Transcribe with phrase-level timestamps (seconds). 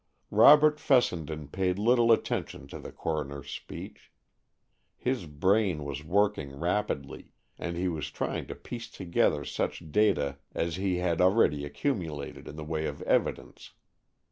[0.31, 4.11] Robert Fessenden paid little attention to the coroner's speech.
[4.97, 10.77] His brain was working rapidly, and he was trying to piece together such data as
[10.77, 13.73] he had already accumulated in the way of evidence.